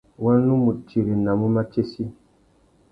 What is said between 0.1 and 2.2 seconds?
Wa nu mù tirenamú matsessi.